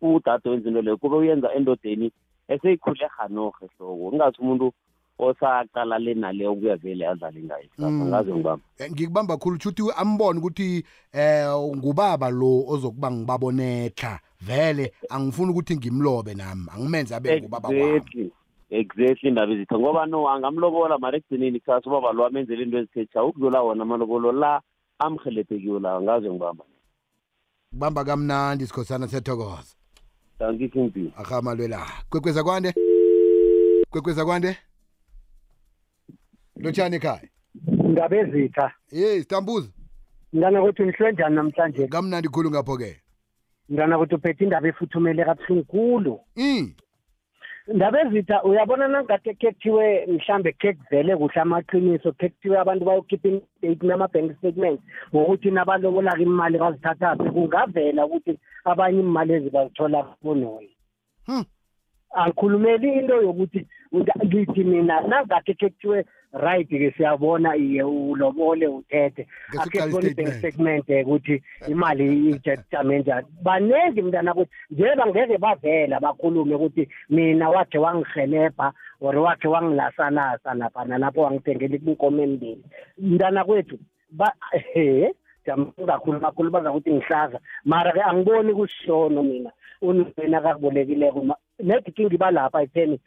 udade 0.00 0.48
wenza 0.50 0.68
into 0.68 0.82
leyo 0.82 0.96
kube 0.96 1.16
uyenza 1.16 1.52
endodeni 1.52 2.12
eseyikhule 2.48 3.06
hanohe 3.06 3.68
hloko. 3.78 4.08
Ungathi 4.08 4.40
umuntu 4.40 4.72
osaqala 5.18 5.98
le 5.98 6.14
naleyo 6.14 6.54
kuya 6.54 6.76
vele 6.76 7.06
adlale 7.06 7.42
ngayo. 7.42 7.68
Mm. 7.78 8.08
ngaze 8.08 8.32
ngibamba 8.32 8.64
Eh, 8.78 8.90
ngikubamba 8.92 9.36
khulu 9.36 9.60
shuthi 9.60 9.82
ambone 9.96 10.38
ukuthi 10.38 10.84
eh 11.12 11.46
ngubaba 11.76 12.30
lo 12.30 12.64
ozokuba 12.68 13.10
ngibabonetha 13.10 14.20
vele 14.40 14.92
angifuni 15.10 15.50
ukuthi 15.50 15.76
ngimlobe 15.76 16.34
nami. 16.34 16.66
Angimenze 16.74 17.14
abe 17.14 17.40
ngubaba 17.40 17.68
wami. 17.68 17.80
Exactly. 17.80 18.30
Exactly 18.70 19.28
indaba 19.28 19.52
ezitha. 19.52 19.78
Ngoba 19.78 20.06
no 20.06 20.28
angamlobola 20.28 20.98
mara 20.98 21.18
ekugcineni 21.18 21.60
kusasa 21.60 21.90
ubaba 21.90 22.12
lo 22.12 22.26
amenzela 22.26 22.62
into 22.62 22.78
ezithetha 22.78 23.24
ukudlula 23.24 23.62
wona 23.62 23.82
amalobolo 23.82 24.32
la 24.32 24.60
amhelebhekiwe 24.98 25.80
lawo 25.80 26.02
ngaze 26.02 26.30
ngibamba. 26.30 26.64
Kubamba 27.70 28.04
kamnandi 28.04 28.66
sikhosana 28.66 29.08
siyathokoza. 29.08 29.74
Thank 30.38 30.72
king 30.72 30.90
b 30.92 31.12
ahamalwela 31.16 31.86
kwekweza 32.10 32.44
kwande? 32.44 32.74
Kwekweza 33.90 34.24
kwande? 34.24 34.56
Lotshani 36.62 36.96
ekhaya? 36.96 37.28
Ndaba 37.90 38.16
ezitha 38.16 38.72
ye 38.92 39.20
sitambuza 39.20 39.68
mntana 40.32 40.62
kuthi 40.62 40.82
nihlwe 40.82 41.12
njani 41.12 41.34
namhlanje? 41.36 41.88
Kamnandi 41.88 42.28
khulu 42.28 42.50
ngapho-ke 42.50 43.00
mntana 43.68 43.98
kuthi 43.98 44.14
uphethe 44.14 44.44
indaba 44.44 44.68
efuthumele 44.68 45.24
kabuhlungu 45.24 45.64
khulu. 45.64 46.20
Mm. 46.36 46.72
ndaba 47.74 48.00
ezitha 48.00 48.42
uyabona 48.42 48.88
nangade 48.88 49.34
khe 49.34 49.52
kuthiwe 49.52 50.06
mhlambe 50.06 50.52
khe 50.52 50.72
kuvele 50.72 51.16
kuhle 51.16 51.40
amaqiniso 51.40 52.12
khe 52.12 52.28
kuthiwe 52.28 52.56
abantu 52.58 52.84
bayokhipha 52.84 53.28
i-state 53.28 53.82
nama-bank 53.82 54.38
statement 54.38 54.80
ngokuthi 55.12 55.50
nabalobolaka 55.50 56.22
imali 56.22 56.58
bazithathaphi 56.58 57.28
kungavela 57.30 58.06
ukuthi 58.06 58.38
abanye 58.64 59.00
imali 59.00 59.32
ezi 59.32 59.50
bazithola 59.50 60.02
kunoyi 60.22 60.72
angikhulumeli 62.20 62.88
into 62.98 63.22
yokuthi 63.22 63.66
ngithi 64.24 64.64
mina 64.64 65.00
nangakhe 65.00 65.54
khe 65.54 65.68
kuthiwe 65.68 66.04
right 66.32 66.68
ke 66.68 66.94
siyabona 66.96 67.56
iye 67.56 67.82
ulobole 67.82 68.66
uthethe. 68.66 69.26
Akhe 69.58 69.78
Ngesiqala 69.78 69.86
sibona 69.86 70.08
i-bank 70.08 70.28
i-statement. 70.28 70.84
statement 70.84 71.06
ukuthi 71.06 71.42
imali 71.68 72.30
ijame 72.30 72.98
njani. 72.98 73.26
Baningi 73.42 74.02
mntana 74.02 74.34
ukuthi 74.34 74.50
njengoba 74.70 75.06
ngeke 75.06 75.38
bavela 75.38 76.00
bakhulume 76.00 76.54
ukuthi 76.54 76.88
mina 77.10 77.50
wakhe 77.50 77.78
wangihelebha 77.78 78.72
or 79.00 79.16
wakhe 79.16 79.48
wangilasanasa 79.48 80.54
napha 80.54 80.84
nalapho 80.84 81.20
wangithengela 81.20 81.76
inkomo 81.76 82.22
embili. 82.22 82.64
Mntana 82.98 83.44
kwethu 83.44 83.78
ba 84.10 84.32
he 84.72 85.14
kakhulu 85.86 86.20
kakhulu 86.20 86.50
baza 86.50 86.70
ukuthi 86.70 86.92
ngihlaza. 86.92 87.40
Mara-ke 87.64 88.02
angiboni 88.02 88.54
kusishono 88.54 89.22
mina. 89.22 89.50
Unina 89.82 90.38
akakubolekileko. 90.38 91.26
Nethi 91.60 91.92
kingiba 91.92 92.30
lapha 92.30 92.62
ekutheni 92.62 93.00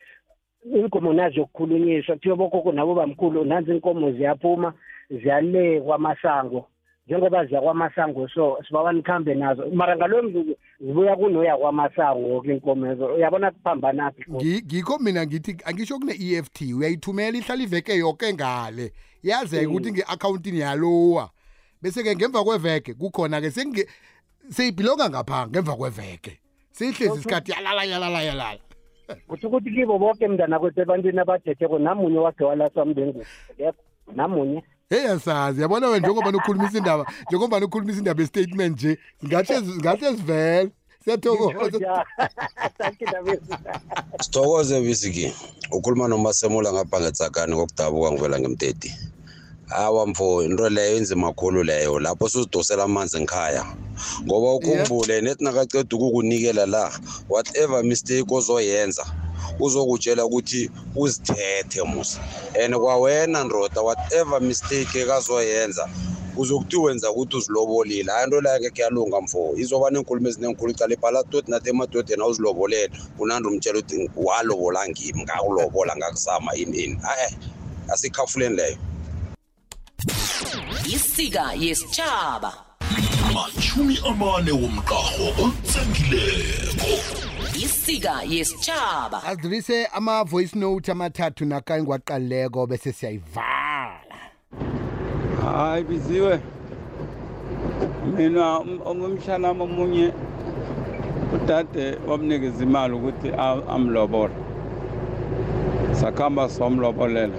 inkomo 0.65 1.13
nazo 1.13 1.39
yokukhulunyiswa 1.39 2.15
kuthiwe 2.15 2.35
bokhokho 2.35 2.71
nabo 2.71 2.95
bamkhulu 2.95 3.45
nansi 3.45 3.71
inkomo 3.71 4.11
ziyaphuma 4.11 4.73
ziyale 5.09 5.81
kwamasango 5.81 6.67
njengoba 7.07 7.45
ziya 7.45 7.61
kwamasango 7.61 8.27
so 8.29 8.57
sibawa 8.67 8.93
nikhambe 8.93 9.35
nazo. 9.35 9.65
Mara 9.73 9.95
ngaloyo 9.97 10.23
mzuzu 10.23 10.55
zibuya 10.79 11.15
kunoya 11.15 11.57
kwamasango 11.57 12.19
woke 12.29 12.51
inkomo 12.53 12.91
ezo 12.91 13.05
uyabona 13.05 13.51
kuphambanaphi 13.51 14.23
Ngi- 14.31 14.63
ngikho 14.65 14.97
mina 14.99 15.25
ngithi 15.25 15.57
angisho 15.65 15.99
kune-EFT 15.99 16.61
uyayithumela 16.77 17.37
ihlala 17.37 17.63
iveke 17.63 17.95
yoke 17.97 18.33
ngale. 18.33 18.93
Yazeke 19.23 19.67
Mm. 19.67 19.71
ukuthi 19.75 19.91
nge-akhawuntini 19.91 20.59
yalowa. 20.59 21.29
Bese-ke 21.81 22.15
ngemva 22.15 22.43
kweveke 22.43 22.93
kukhona-ke 22.93 23.47
senge- 23.49 23.87
seyibhilonga 24.49 25.09
ngapha 25.09 25.47
ngemva 25.47 25.75
kweveke. 25.75 26.39
Seyihlezi 26.71 27.19
isikhathi 27.19 27.51
yalala 27.51 27.83
yalala 27.83 28.21
yalala. 28.21 28.59
Kutho 29.27 29.47
ukuthi 29.47 29.71
kibo 29.71 29.99
boke 29.99 30.27
mntana 30.27 30.59
kwethu 30.59 30.81
ebantwini 30.81 31.19
abathetheko 31.19 31.79
namunye 31.79 32.17
wakhe 32.17 32.43
walaswa 32.43 32.85
mndengu. 32.85 33.25
Namunye. 34.15 34.63
Heyi 34.89 35.07
asazi 35.07 35.61
yabona 35.61 35.87
wena 35.87 35.99
njengoba 35.99 36.31
nokhulumisa 36.31 36.77
indaba 36.77 37.05
njengoba 37.27 37.59
nokhulumisa 37.59 37.99
indaba 37.99 38.21
ye-statement 38.21 38.77
nje 38.77 38.97
zingahle 39.21 39.61
zingahle 39.61 40.13
zivele 40.13 40.71
siyathokoza. 41.03 42.05
Sithokoze 44.19 44.81
bisiki 44.81 45.33
ukhuluma 45.71 46.07
nomasemula 46.07 46.73
ngapha 46.73 46.99
ngetsakani 46.99 47.55
kokudabuka 47.55 48.11
ngivela 48.11 48.39
ngemteti. 48.39 48.91
Hawa 49.71 50.07
mfo 50.07 50.43
into 50.43 50.69
leyo 50.69 50.97
inzima 50.97 51.33
khulu 51.33 51.63
leyo 51.63 51.99
lapho 51.99 52.29
sizidosela 52.29 52.83
amanzi 52.83 53.19
ngikhaya 53.19 53.65
ngoba 54.23 54.53
ukhumbule 54.53 55.21
nethi 55.21 55.43
nakaceda 55.43 55.95
ukukunikela 55.95 56.65
la 56.65 56.91
whatever 57.29 57.83
mistake 57.83 58.25
ozoyenza 58.35 59.05
uzokutshela 59.59 60.25
ukuthi 60.25 60.69
uzithethe 60.95 61.83
musa. 61.83 62.19
And 62.63 62.75
kwawena 62.75 63.43
ndoda 63.43 63.81
whatever 63.81 64.41
mistake 64.41 64.99
ekazoyenza 64.99 65.87
uzokuthi 66.37 66.77
wenza 66.77 67.11
ukuthi 67.11 67.37
uzilobolile. 67.37 68.11
Hayi 68.11 68.23
into 68.25 68.41
leyo 68.41 68.59
kekhe 68.59 68.81
yalunga 68.81 69.21
mfo. 69.21 69.53
Izoba 69.57 69.89
neenkulumo 69.89 70.27
ezinenkhulu 70.29 70.71
icala 70.71 70.93
ibhala 70.93 71.23
toti 71.23 71.51
nathi 71.51 71.69
emadodeni 71.69 72.21
awuzilobolele 72.23 72.91
unandi 73.19 73.47
umtshela 73.47 73.79
ukuthi 73.79 74.09
walobola 74.15 74.89
ngimi 74.89 75.23
ngakulobola 75.23 75.95
ngakuzama 75.97 76.55
ini 76.55 76.77
ini 76.77 76.97
ae 77.03 77.29
asikhafuleni 77.93 78.55
leyo. 78.55 78.77
Isika 80.95 81.53
yesitshaba 81.59 82.53
machumi 83.33 83.97
amane 84.09 84.51
womqarho 84.51 85.27
otsengileko 85.45 86.91
isika 87.65 88.13
yesitshaba 88.27 89.23
asidlulise 89.23 89.85
ama-voice 89.85 90.55
note 90.59 90.91
amathathu 90.91 91.45
naka 91.45 91.77
engiwaqalileko 91.77 92.67
bese 92.67 92.91
siyayivala. 92.93 94.17
Hayi 95.41 95.83
biziwe. 95.83 96.39
Mina 98.17 98.59
um- 98.59 98.81
ongumshanami 98.85 99.61
omunye 99.61 100.13
udade 101.35 101.97
wamnikeza 102.07 102.63
imali 102.63 102.93
ukuthi 102.93 103.29
a- 103.37 103.63
amlobole. 103.69 104.33
Sakuhamba 105.93 106.49
somlobolela. 106.49 107.37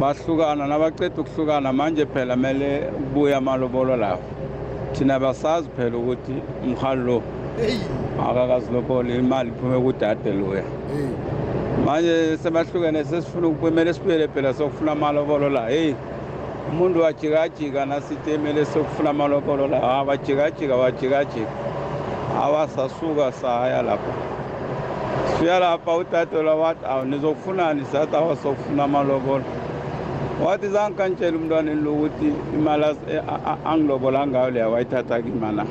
Bahlukana 0.00 0.66
nabaceda 0.66 1.22
ukuhlukana 1.22 1.72
manje 1.72 2.06
phela 2.06 2.34
kumele 2.34 2.90
kubuye 2.96 3.34
amalobolo 3.34 3.96
lawo. 3.96 4.18
Thina 4.92 5.18
basazi 5.18 5.68
phela 5.76 5.96
ukuthi 5.98 6.34
umhali 6.64 7.02
lo 7.02 7.22
akakazilobole 8.20 9.16
imali 9.16 9.50
iphume 9.50 9.78
kudade 9.80 10.32
loya. 10.32 10.64
Manje 11.86 12.36
sebahlukene 12.42 13.04
sesifuna 13.04 13.48
kumele 13.48 13.94
sibuyele 13.94 14.28
phela 14.28 14.54
sokufuna 14.54 14.92
amalobolo 14.92 15.48
la. 15.48 15.68
Heyi 15.68 15.94
umuntu 16.70 17.00
wajikajika 17.00 17.86
nasithi 17.86 18.30
emele 18.30 18.64
sokufuna 18.64 19.10
amalobolo 19.10 19.66
la. 19.68 19.80
Ha 19.80 20.02
wajikajika 20.02 20.76
wajikajika 20.76 21.50
awasasuka 22.42 23.32
saya 23.32 23.82
lapho. 23.82 24.12
Sifika 25.26 25.58
lapha 25.58 25.96
udadela 25.96 26.54
wathi 26.54 26.86
awu 26.86 27.04
nizokufunani? 27.04 27.84
Sathi 27.92 28.16
awasokufuna 28.16 28.84
amalobolo. 28.84 29.44
Wathi 30.44 30.68
zangikantshela 30.68 31.36
umntwaneni 31.38 31.82
lo 31.84 31.90
ukuthi 31.94 32.28
imali 32.56 32.84
as- 32.84 33.06
e- 33.14 33.24
a- 33.34 33.42
a- 33.50 33.60
angilobola 33.70 34.26
ngayo 34.26 34.50
leya 34.50 34.68
wayithatha 34.68 35.22
kimana 35.22 35.64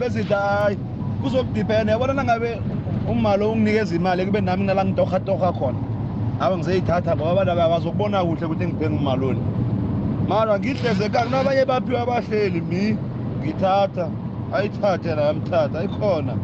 bezithi 0.00 0.34
hayi 0.34 0.76
kuzokudipenda 1.22 1.92
yabona 1.92 2.12
nangabe 2.14 2.60
umali 3.10 3.44
onginikeza 3.44 3.96
imali 3.96 4.26
kube 4.26 4.40
nami 4.40 4.64
nala 4.64 4.84
ngitohatoha 4.84 5.52
khona? 5.52 5.78
Abe 6.40 6.56
ngizoyithatha 6.56 7.16
ngoba 7.16 7.30
abantu 7.30 7.52
aba 7.52 7.68
bazokubona 7.68 8.24
kuhle 8.24 8.46
ukuthi 8.46 8.66
ngithenga 8.66 8.96
umaloni. 8.96 9.42
Mara 10.28 10.58
ngihleze 10.58 11.04
ekani 11.04 11.30
nabanye 11.30 11.64
baphiwe 11.64 11.98
abahleli? 12.00 12.60
Mi 12.60 12.96
ngithatha. 13.40 14.10
Ayithathe 14.54 15.14
nayamthatha 15.14 15.78
ayikhona. 15.80 16.34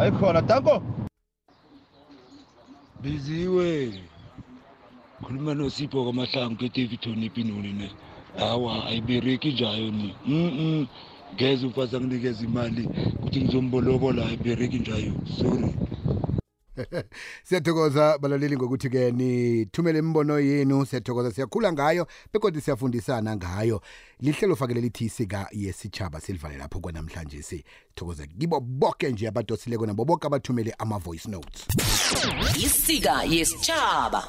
Ayikhona. 0.00 0.40
Danko 0.42 0.82
biziwe. 3.02 3.92
Khuluma 5.22 5.54
nosipho 5.54 6.04
kwamahlangu 6.04 6.56
ke-tv 6.56 6.96
toniphi 6.96 7.44
noni 7.44 7.72
ne. 7.72 7.88
Hawa 8.38 8.86
ayibereki 8.86 9.52
njayo 9.52 9.90
ni. 9.90 10.14
Mm 10.26 10.86
ngeze 11.34 11.66
umfazi 11.66 11.96
anginikeza 11.96 12.44
imali 12.44 12.88
ukuthi 13.14 13.40
ngizombolobola 13.40 14.26
ayibereki 14.26 14.78
njayo 14.78 15.12
sorry. 15.38 15.70
siyathokoza 17.44 18.18
balaleli 18.18 18.56
ngokuthi-ke 18.56 19.10
nithumele 19.10 19.98
imibono 19.98 20.40
yenu 20.40 20.86
siyathokoza 20.86 21.30
siyakhula 21.32 21.72
ngayo 21.72 22.06
bekodwa 22.32 22.62
siyafundisana 22.62 23.36
ngayo. 23.36 23.80
Lihlelo 24.20 24.56
fakele 24.56 24.80
lithi 24.80 25.04
isika 25.04 25.48
yesitshaba 25.52 26.20
silivale 26.20 26.56
lapho 26.56 26.80
kwanamhlanje 26.80 27.42
sithokoza 27.42 28.26
kibo 28.26 28.60
boke 28.60 29.12
nje 29.12 29.28
abadosileko 29.28 29.86
nabo 29.86 30.04
boke 30.04 30.26
abathumele 30.26 30.74
ama-voice 30.78 31.30
notes. 31.30 31.66
Isika 32.56 33.24
yesitshaba 33.24 34.24